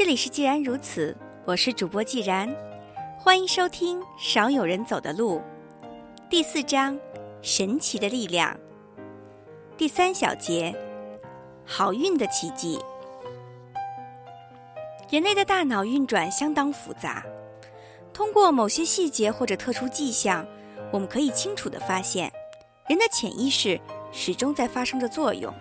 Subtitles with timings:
[0.00, 2.48] 这里是既然如此，我是主播既然，
[3.18, 5.36] 欢迎收听《少有人走的路》
[6.30, 6.98] 第四章：
[7.42, 8.58] 神奇的力量。
[9.76, 10.74] 第三小节：
[11.66, 12.80] 好运的奇迹。
[15.10, 17.22] 人类的大脑运转相当复杂，
[18.10, 20.46] 通过某些细节或者特殊迹象，
[20.90, 22.32] 我们可以清楚地发现，
[22.88, 23.78] 人的潜意识
[24.10, 25.52] 始终在发生着作用。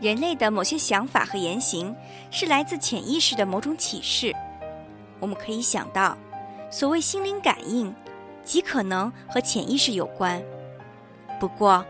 [0.00, 1.94] 人类的某些想法和言行
[2.30, 4.34] 是来自潜意识的某种启示。
[5.18, 6.16] 我们可以想到，
[6.70, 7.94] 所谓心灵感应，
[8.44, 10.42] 极可能和潜意识有关。
[11.40, 11.84] 不过，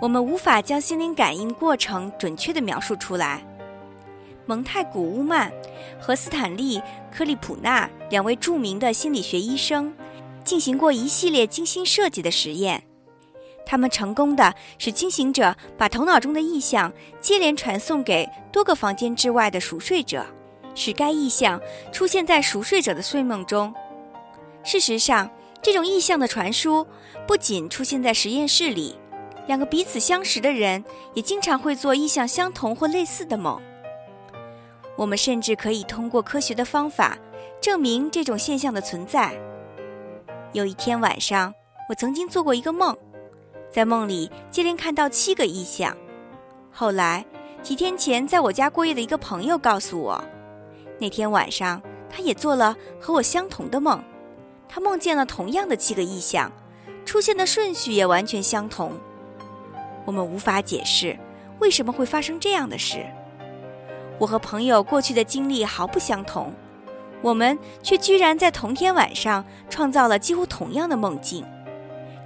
[0.00, 3.42] 我们无法将心灵感应过程准确地描述出来。
[4.46, 5.52] 蒙泰古乌曼
[6.00, 6.78] 和斯坦利·
[7.12, 9.92] 科利普纳两位著名的心理学医生
[10.42, 12.82] 进行过一系列精心设计的实验。
[13.70, 20.24] 他们成功的使清醒者把头脑中的意象接连传送给多个房间之外的熟睡者，
[20.74, 21.60] 使该意象
[21.92, 23.74] 出现在熟睡者的睡梦中。
[24.64, 25.30] 事实上，
[25.60, 26.86] 这种意象的传输
[27.26, 28.98] 不仅出现在实验室里，
[29.46, 33.60] 两个彼此相识的人也经常会做意象相同或类似的梦。
[34.96, 37.18] 我们甚至可以通过科学的方法
[37.60, 39.38] 证明这种现象的存在。
[40.54, 41.52] 有一天晚上，
[41.90, 42.96] 我曾经做过一个梦。
[43.70, 45.96] 在梦里接连看到七个异象，
[46.72, 47.24] 后来
[47.62, 50.24] 几天前在我家过夜的一个朋友告诉我，
[50.98, 54.02] 那天晚上他也做了和我相同的梦，
[54.68, 56.50] 他梦见了同样的七个异象，
[57.04, 58.92] 出现的顺序也完全相同。
[60.06, 61.18] 我们无法解释
[61.58, 63.04] 为什么会发生这样的事。
[64.18, 66.52] 我和朋友过去的经历毫不相同，
[67.20, 71.44] 我们却居然在同天晚上创造了几乎同样的梦境。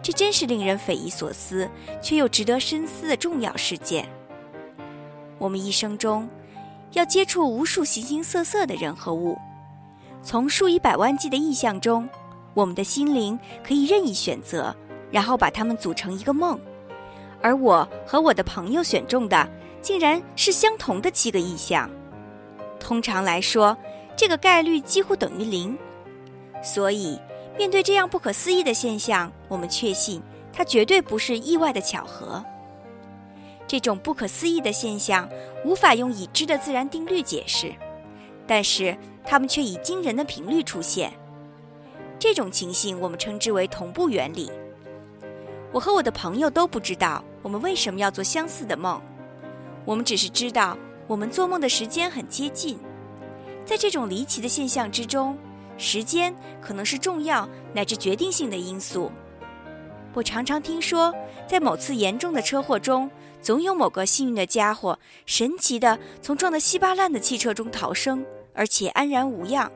[0.03, 1.71] 这真是令人匪夷所思，
[2.03, 4.05] 却又值得深思的重要事件。
[5.39, 6.29] 我们一生中
[6.91, 9.39] 要接触无数形形色色的人和物，
[10.21, 12.09] 从数以百万计的意象中，
[12.53, 14.75] 我们的心灵可以任意选择，
[15.11, 16.59] 然后把它们组成一个梦。
[17.41, 19.49] 而我和我的朋友选中的，
[19.81, 21.89] 竟然是相同的七个意象。
[22.81, 23.77] 通常来说，
[24.17, 25.79] 这个概率几乎等于零，
[26.61, 27.17] 所以。
[27.57, 32.45] 面对这样不可思议的现象，我们确信它绝对不是意外的巧合。
[33.67, 35.29] 这种不可思议的现象
[35.65, 37.73] 无法用已知的自然定律解释，
[38.47, 41.13] 但是它们却以惊人的频率出现。
[42.19, 44.51] 这种情形我们称之为同步原理。
[45.73, 49.01] 我和我的朋友都不知道我们为什么要做相似的梦，
[49.85, 50.77] 我们只是知道
[51.07, 52.79] 我们做梦的时间很接近。
[53.65, 55.37] 在这种离奇的现象之中。
[55.83, 59.11] 时间可能是重要乃至决定性的因素。
[60.15, 61.13] 我常常听说，
[61.49, 63.11] 在某次严重的车祸中，
[63.41, 69.73] 总有某个幸运的家伙神奇地从撞得稀巴烂的汽车中逃生，而且安然无恙。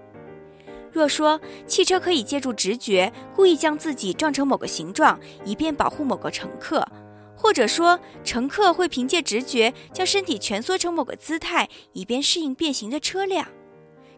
[0.92, 6.86] 若说汽车可以借助直觉，故意将自己撞成某个形状，以便保护某个乘客，
[7.34, 13.48] 或者说乘客会凭借直觉将身体蜷缩成某个姿态，以便适应变形的车辆。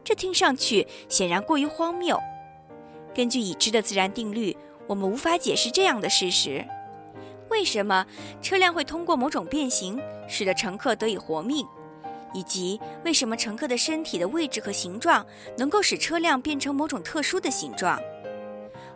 [0.09, 2.19] 这听上去显然过于荒谬。
[3.15, 6.65] 根据已知的自然定律，我们无法解释这样的事实：
[7.51, 8.07] 为什么
[8.41, 11.67] 车辆会通过某种变形使得乘客得以活命，
[12.33, 15.27] 以及为什么乘客的身体的位置和形状
[15.59, 18.01] 能够使车辆变成某种特殊的形状，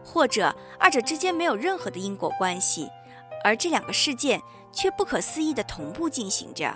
[0.03, 2.89] 或者二者之间没有任何的因果关系，
[3.45, 4.41] 而这两个事件
[4.73, 6.75] 却不可思议地同步进行着。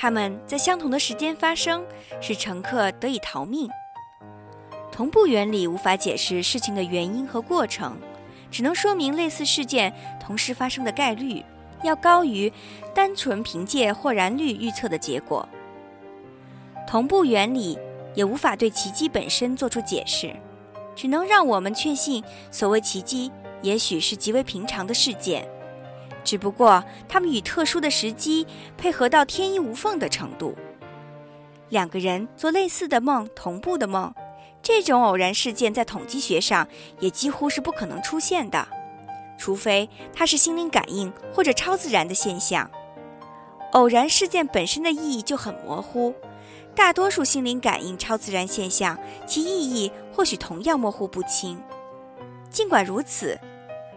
[0.00, 1.84] 他们在相同的时间发生，
[2.22, 3.68] 使乘客得以逃命。
[4.90, 7.98] 同步原理无法解释事情的原因和过程，
[8.50, 11.44] 只能说明类似事件同时发生的概率
[11.82, 12.50] 要高于
[12.94, 15.46] 单纯凭借或然率预测的结果。
[16.88, 17.78] 同步原理
[18.14, 20.34] 也无法对奇迹本身做出解释，
[20.96, 23.30] 只能让我们确信所谓奇迹
[23.60, 25.46] 也许是极为平常的事件。
[26.30, 28.46] 只不过，他们与特殊的时机
[28.78, 30.54] 配合到天衣无缝的程度。
[31.70, 34.14] 两个人做类似的梦，同步的梦，
[34.62, 36.68] 这种偶然事件在统计学上
[37.00, 38.64] 也几乎是不可能出现的，
[39.36, 42.70] 除非它是心灵感应或者超自然的现象。
[43.72, 46.14] 偶然事件本身的意义就很模糊，
[46.76, 48.96] 大多数心灵感应、超自然现象，
[49.26, 51.60] 其意义或许同样模糊不清。
[52.48, 53.36] 尽管如此。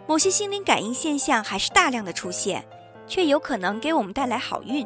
[0.06, 2.64] 某些心灵感应现象还是大量的出现，
[3.08, 4.86] 却有可能给我们带来好运。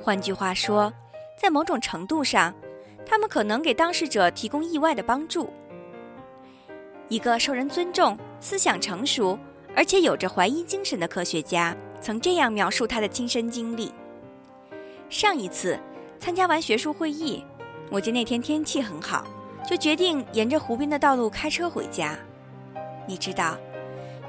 [0.00, 0.92] 换句话说，
[1.36, 2.54] 在某种程度上，
[3.04, 5.52] 他们可能给当事者提供意外的帮助。
[7.08, 9.38] 一个受人尊重、思想成熟，
[9.76, 13.92] 而且有着怀疑精神的科学家曾这样描述他的亲身经历：
[15.10, 15.78] 上一次
[16.18, 17.44] 参加完学术会议，
[17.90, 19.26] 我见那天天气很好，
[19.68, 22.16] 就决定沿着湖边的道路开车回家。
[23.06, 23.58] 你知道，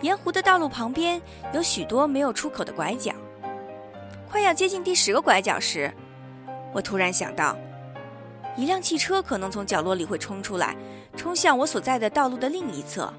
[0.02, 1.22] 沿湖的道路旁边
[1.54, 3.14] 有许多没有出口的拐角。
[4.30, 5.92] 快要接近第十个拐角时，
[6.74, 7.56] 我突然想到，
[8.56, 10.76] 一辆汽车可能从角落里会冲出来，
[11.16, 13.14] 冲向我所在的道路的另一侧。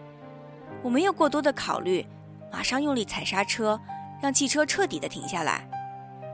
[0.83, 2.05] 我没有过多的考虑，
[2.51, 3.79] 马上用力踩刹车，
[4.21, 5.69] 让汽车彻底的停下来。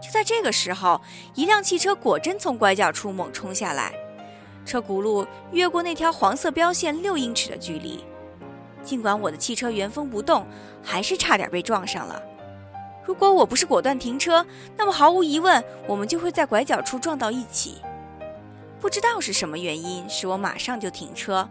[0.01, 1.01] 就在这个时候，
[1.35, 3.93] 一辆汽车果真从拐角处猛冲下来，
[4.65, 8.05] 车轱辘越过那条黄色标线六英尺的距离。
[8.89, 10.47] 尽管我的汽车原封不动，
[10.83, 12.23] 还是差点被撞上了。
[13.05, 14.47] 如果我不是果断停车，
[14.79, 17.83] 那么毫无疑问，我们就会在拐角处撞到一起。
[18.81, 21.47] 不知道是什么原因，使我马上就停车。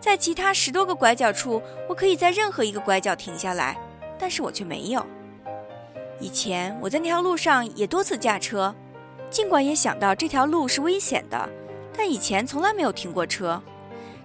[0.00, 3.76] 在其他十多个拐角处，我可以在任何一个拐角停下来，
[4.18, 5.04] 但是我却没有。
[6.18, 8.74] 以前我在那条路上也多次驾车，
[9.28, 11.46] 尽管也想到这条路是危险的，
[11.94, 13.62] 但以前从来没有停过车。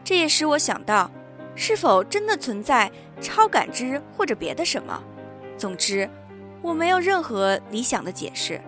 [0.06, 1.12] 这也使我想到，
[1.56, 2.92] 是否真的存在
[3.22, 5.02] 超感知或者别的什么？
[5.58, 6.10] 总之，
[6.62, 8.62] 我没有任何理想的解释。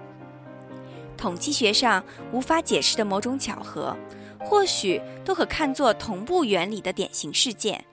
[1.18, 3.96] 统计学上无法解释的某种巧合，
[4.40, 7.84] 或许都可看作同步原理的典型事件。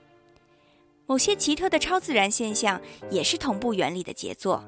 [1.07, 4.63] 某些奇特的超自然现象也是同步原理的杰作。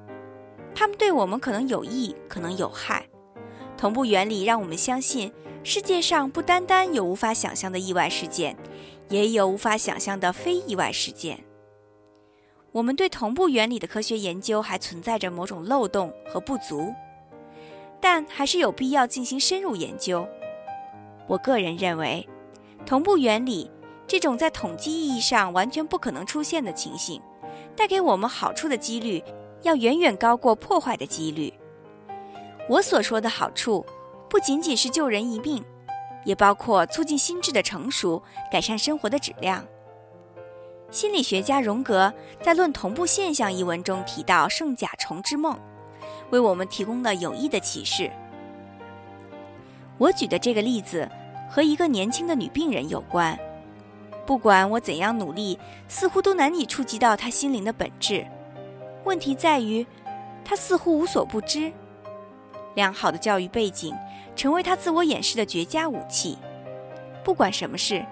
[0.76, 3.08] 它们对我们可能有益，可能有害。
[3.78, 5.32] 同步原理让我们相信，
[5.64, 8.58] 世界上不单单有无法想象的意外事件，
[9.10, 11.44] 也有无法想象的非意外事件。
[12.72, 16.94] 我们对同步原理的科学研究还存在着某种漏洞和不足，
[18.00, 20.28] 但还是有必要进行深入研究。
[21.28, 22.28] 我个人认为，
[22.86, 23.72] 同步原理
[24.06, 27.22] 这种在统计意义上完全不可能出现的情形，
[27.76, 29.24] 带给我们好处的几率。
[29.64, 31.52] 要远远高过破坏的几率。
[32.70, 33.84] 我所说的好处，
[34.30, 35.66] 不仅仅是救人一命，
[36.24, 38.22] 也包括促进心智的成熟，
[38.52, 39.66] 改善生活的质量。
[40.90, 45.60] 心理学家荣格在《论同步现象》一文中提到圣甲虫之梦，
[46.30, 48.10] 为我们提供了有益的启示。
[49.98, 51.10] 我举的这个例子
[51.50, 53.38] 和一个年轻的女病人有关。
[54.26, 58.28] 不管我怎样努力，似乎都难以触及到她心灵的本质。
[59.06, 59.88] 问题在于，
[60.44, 61.72] 他似乎无所不知。
[62.76, 63.96] 良好的教育背景
[64.38, 66.38] 成为他自我掩饰的绝佳武器。
[67.26, 68.06] 不管什么事，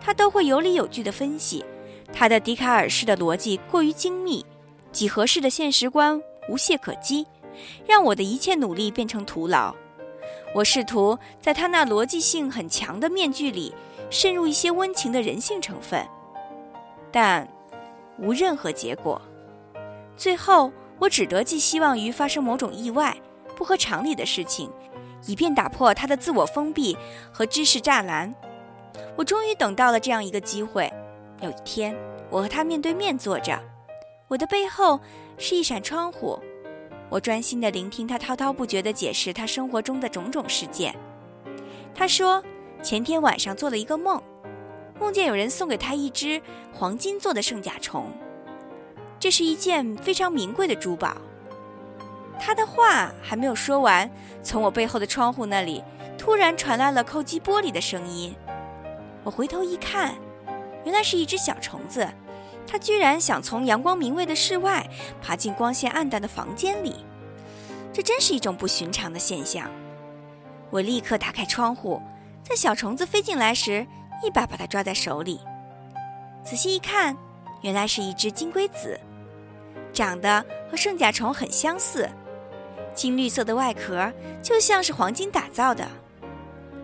[0.00, 1.62] 他都会有理有据地分析。
[2.12, 4.46] 他的笛卡尔式的逻辑过于精密，
[4.92, 7.26] 几何式的现实观无懈可击，
[7.86, 9.74] 让我的一切努力变成徒劳。
[10.54, 13.74] 我试图在他那逻辑性很强的面具里
[14.08, 16.06] 渗入一些温情的人性成分，
[17.10, 17.48] 但
[18.18, 19.20] 无任何结果。
[20.16, 23.16] 最后，我只得寄希望于发生某种意外、
[23.56, 24.70] 不合常理的事情，
[25.26, 26.96] 以便打破他的自我封闭
[27.30, 28.34] 和知识栅栏。
[29.16, 30.92] 我终于等到了这样一个机会。
[31.40, 31.96] 有一天，
[32.30, 33.58] 我和他面对面坐着，
[34.28, 35.00] 我的背后
[35.38, 36.38] 是一扇窗户。
[37.10, 40.94] 我专心地聆听他滔滔不绝地解释他生活中的种种事件。
[41.94, 42.42] 他说，
[42.82, 44.22] 前天晚上做了一个梦，
[44.98, 46.40] 梦见有人送给他一只
[46.72, 48.06] 黄金做的圣甲虫。
[49.18, 51.16] 这是一件非常名贵的珠宝。
[52.38, 54.10] 他的话还没有说完，
[54.42, 55.82] 从我背后的窗户那里
[56.18, 58.34] 突然传来了叩击玻璃的声音。
[59.24, 60.14] 我回头一看，
[60.84, 62.08] 原来是一只小虫子，
[62.66, 64.84] 它居然想从阳光明媚的室外
[65.20, 67.04] 爬进光线暗淡的房间里。
[67.92, 69.70] 这真是一种不寻常的现象。
[70.70, 72.00] 我立刻打开窗户，
[72.42, 73.86] 在小虫子飞进来时，
[74.24, 75.40] 一把把它抓在手里。
[76.42, 77.16] 仔细一看，
[77.60, 78.98] 原来是一只金龟子。
[79.92, 82.08] 长得和圣甲虫很相似，
[82.94, 85.86] 金绿色的外壳就像是黄金打造的。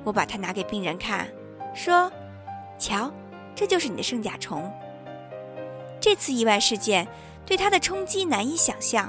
[0.04, 1.28] 我把它拿给病人看，
[1.74, 2.10] 说
[2.78, 3.12] ：“瞧，
[3.54, 4.70] 这就是你的圣甲虫。”
[6.00, 7.06] 这次意外事件
[7.44, 9.08] 对他的冲击难以想象，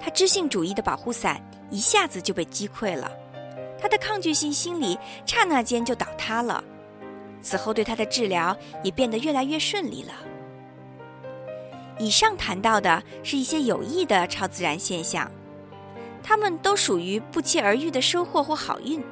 [0.00, 3.10] 他知性主义的保护伞一下子就被击溃了，
[3.80, 6.62] 他的抗拒性心理刹那间就倒塌了。
[7.42, 10.12] 此后对他的治疗也变得越来越顺利了。
[11.98, 15.30] 以上谈到的是一些有益的超自然现象，
[16.22, 19.02] 它们都属于不期而遇的收获或好运。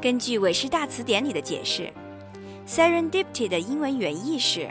[0.00, 1.92] 根据韦氏大词典里的解释
[2.66, 4.68] ，serendipity 的英文原意是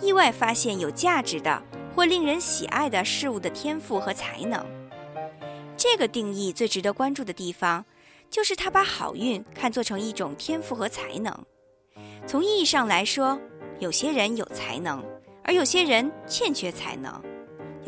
[0.00, 1.62] 意外发现有价值的
[1.94, 4.64] 或令人喜爱的事物的天赋和才能。
[5.76, 7.84] 这个定义最值得关注的地方，
[8.30, 11.36] 就是他把好运看作成一种天赋和才能。
[12.26, 13.38] 从意义上来说，
[13.78, 15.04] 有些人有才能。
[15.44, 17.10] 而有些人欠缺才能，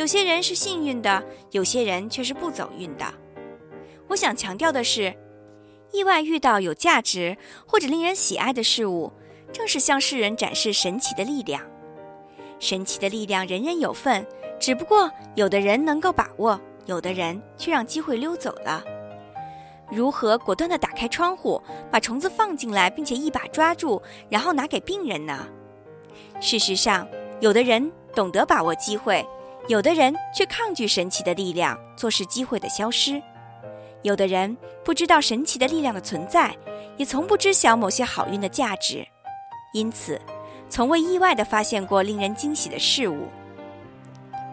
[0.00, 3.04] 有些人是幸运的，有些人却是不走运的。
[4.08, 5.14] 我想强调的是，
[5.92, 9.12] 意外遇到有价值或者令人喜爱的事物，
[9.52, 11.60] 正是向世人展示神奇的力量。
[12.58, 14.26] 神奇的力量人人有份，
[14.58, 18.82] 只不过有的人能够把握，有的人却让机会溜走了。
[19.90, 25.46] 如何果断地打开窗户，把虫子放进来，并且一把抓住，然后拿给病人呢？
[26.40, 27.06] 事实上，
[27.38, 29.22] 有的人懂得把握机会，
[29.68, 33.22] 有的人却抗拒神奇的力量，坐视机会的消失。
[34.02, 36.56] 有的人不知道神奇的力量的存在，
[36.96, 39.06] 也从不知晓某些好运的价值，
[39.72, 40.20] 因此，
[40.68, 43.28] 从未意外地发现过令人惊喜的事物。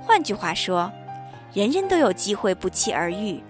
[0.01, 0.91] 换句话说，
[1.53, 3.41] 人人都有机会不期而遇，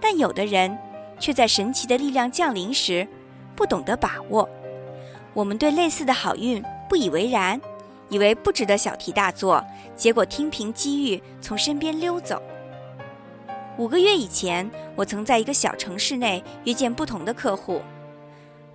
[0.00, 0.78] 但有的人
[1.18, 3.08] 却在神奇的力量降临时
[3.56, 4.48] 不懂得把握。
[5.34, 6.62] 我们对类似的好运。
[6.88, 7.58] 不以为然，
[8.12, 9.64] 以为不值得小题大做，
[9.96, 12.42] 结果听凭机遇从身边溜走。
[13.78, 17.80] 五个月以前，我曾在一个小城市内约见不同的客户，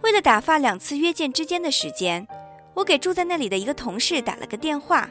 [0.01, 2.27] 为了打发两次约见之间的时间，
[2.73, 5.07] 我给住在那里的一个同事打了个电话，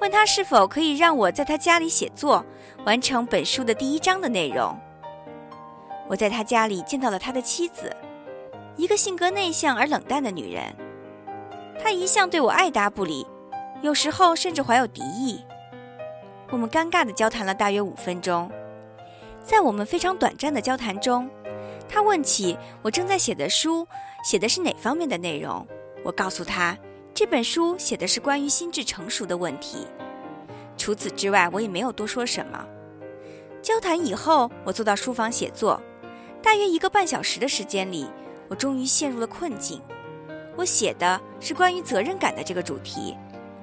[0.00, 2.44] 问他是否可以让我在他家里写作，
[2.84, 4.76] 完成本书的第一章的内容。
[6.08, 7.94] 我在他家里见到了他的妻子，
[8.74, 10.74] 一个性格内向而冷淡的女人。
[11.78, 13.24] 他一向对我爱答不理，
[13.84, 15.44] 有时候甚至怀有敌意。
[16.50, 18.50] 我们尴尬地交谈了大约五分钟，
[19.44, 21.28] 在我们非常短暂的交谈中，
[21.86, 23.86] 他问起我正在写的书
[24.24, 25.66] 写的是哪方面的内容。
[26.02, 26.74] 我告诉他，
[27.12, 29.86] 这本书写的是关于心智成熟的问题。
[30.78, 32.66] 除此之外，我也没有多说什么。
[33.60, 35.78] 交谈以后，我坐到书房写作，
[36.42, 38.06] 大约一个半小时的时间里，
[38.48, 39.82] 我终于陷入了困境。
[40.56, 43.14] 我写的是关于责任感的这个主题，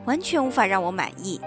[0.05, 1.39] 完全无法让我满意。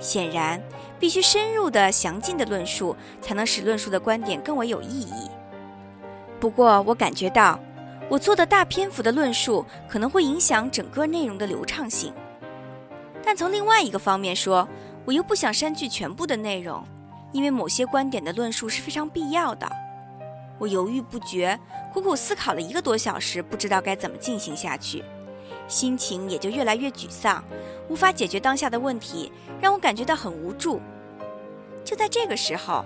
[0.00, 0.60] 显然，
[0.98, 5.30] 必须深入的、详尽的论述，才能使论述的观点更为有意义。
[6.40, 7.58] 不过，我感觉到，
[8.08, 12.12] 我做的大篇幅的论述可能会影响整个内容的流畅性。
[13.22, 14.68] 但从另外一个方面说，
[15.04, 16.84] 我又不想删去全部的内容，
[17.32, 19.70] 因为某些观点的论述是非常必要的。
[20.58, 21.58] 我犹豫不决。
[21.92, 25.04] 苦苦思考了一个多小时，不知道该怎么进行下去，
[25.66, 27.42] 心情也就越来越沮丧，
[27.88, 30.80] 无法解决当下的问题，让我感觉到很无助。
[31.84, 32.84] 就在这个时候，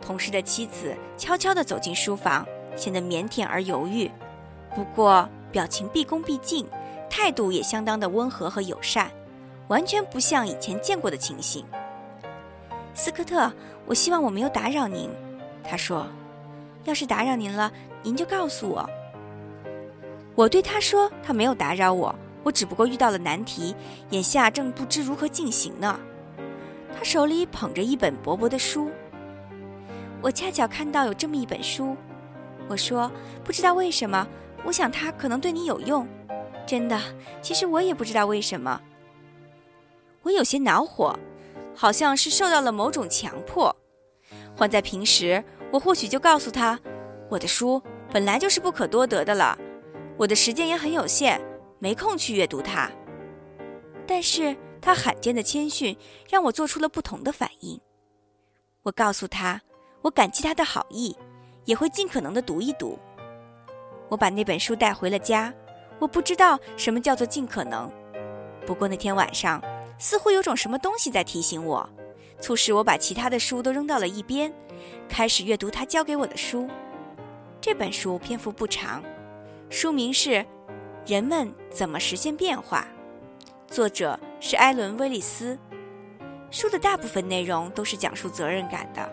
[0.00, 2.46] 同事的妻子悄悄地走进书房，
[2.76, 4.10] 显得腼腆而犹豫，
[4.74, 6.66] 不过表情毕恭毕敬，
[7.08, 9.10] 态度也相当的温和和友善，
[9.68, 11.64] 完全不像以前见过的情形。
[12.94, 13.50] 斯科特，
[13.86, 15.10] 我希望我没有打扰您，
[15.62, 16.06] 他说。
[16.84, 17.70] 要是打扰您了，
[18.02, 18.88] 您就告诉我。
[20.40, 23.76] 我对他说：“他没有打扰我，我只不过遇到了难题，
[24.08, 26.00] 眼下正不知如何进行呢。”
[26.96, 28.90] 他手里捧着一本薄薄的书。
[30.22, 31.94] 我恰巧看到有这么一本书，
[32.68, 33.12] 我说
[33.44, 34.26] ：“不知道为什么，
[34.64, 36.08] 我想它可能对你有用。”
[36.66, 36.98] 真的，
[37.42, 38.80] 其实我也不知道为什么。
[40.22, 41.14] 我有些恼火，
[41.74, 43.76] 好像是受到了某种强迫。
[44.56, 45.44] 换在平时。
[45.70, 46.80] 我或许就告诉他，
[47.28, 47.80] 我的书
[48.10, 49.56] 本来就是不可多得的了，
[50.20, 51.40] 我的时间也很有限，
[51.78, 52.90] 没空去阅读它。
[54.06, 55.96] 但是他罕见的谦逊
[56.28, 57.80] 让我做出了不同的反应。
[58.82, 59.58] 我告诉他，
[60.02, 61.16] 我感激他的好意，
[61.64, 62.98] 也会尽可能的读一读。
[64.10, 65.54] 我把那本书带回了家，
[65.98, 67.90] 我不知道什么叫做尽可能。
[68.66, 69.62] 不过那天晚上，
[69.98, 71.88] 似乎有种什么东西在提醒我，
[72.38, 74.52] 促使我把其他的书都扔到了一边。
[75.08, 76.68] 开始阅读他交给我的书。
[77.58, 79.02] 这本书篇幅不长，
[79.70, 80.30] 书名是
[81.06, 82.84] 《人们怎么实现变化》，
[83.72, 85.56] 作者是艾伦·威利斯。
[86.50, 89.08] 书的大部分内容都是讲述责任感的，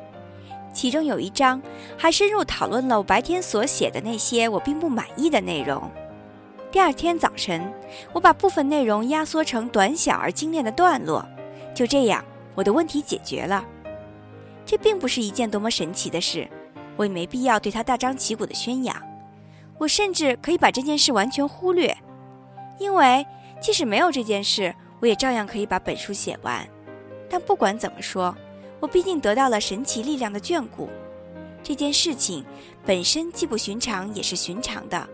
[0.73, 1.61] 其中有一章
[1.95, 5.91] 还深入讨论了我白天所写的那些我并不满意的内容。
[6.71, 7.71] 第二天早晨，
[8.11, 11.23] 我把部分内容压缩成短小而精炼的段落，
[11.75, 13.63] 就这样，我的问题解决了。
[14.65, 16.49] 这并不是一件多么神奇的事，
[16.95, 19.06] 我也没必要对他大张旗鼓的宣扬。
[19.77, 21.95] 我甚至可以把这件事完全忽略，
[22.79, 23.25] 因为
[23.59, 26.67] 即使没有这件事，我也照样可以把本书写完。
[27.29, 28.35] 但不管怎么说，
[28.79, 30.89] 我毕竟得到了神奇力量的眷顾。
[31.61, 32.45] 这件事情
[32.85, 35.07] 本身既不寻常，也是寻常的。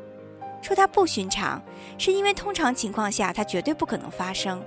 [0.62, 1.62] 说它不寻常，
[1.98, 4.60] 是因为通常情况下它绝对不可能发生；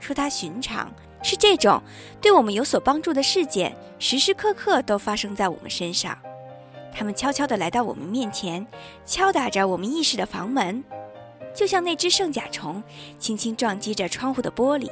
[0.00, 0.92] 说它寻常。
[1.22, 1.82] 是这种
[2.20, 6.16] 对我们有所帮助的事件，时时刻刻都发生在我们身上。
[6.98, 8.66] 他们悄悄地来到我们面前，
[9.04, 10.82] 敲打着我们意识的房门，
[11.54, 12.82] 就像那只圣甲虫
[13.18, 14.88] 轻轻撞击着窗户的玻璃。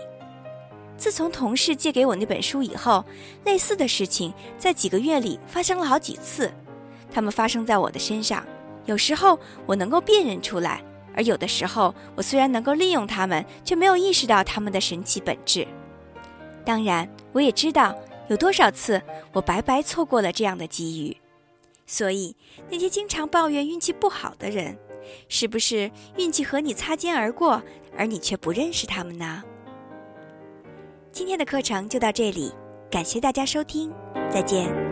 [0.99, 3.02] 自从同事借给我那本书以后，
[3.44, 6.52] 类似的事情在几个月里发生了好几次。
[7.11, 8.44] 它们发生在我的身上，
[8.84, 10.82] 有时候我能够辨认出来，
[11.16, 15.66] 而有的时候我虽然能够利用它们，却没有意识到它们的神奇本质。
[16.66, 17.96] 当然，我也知道
[18.28, 19.00] 有多少次
[19.32, 21.16] 我白白错过了这样的机遇。
[21.86, 22.36] 所以，
[22.70, 24.78] 那些经常抱怨运气不好的人，
[25.28, 27.62] 是不是运气和你擦肩而过，
[27.96, 29.42] 而你却不认识他们呢？
[31.12, 32.52] 今天的课程就到这里，
[32.90, 33.92] 感谢大家收听，
[34.30, 34.83] 再见。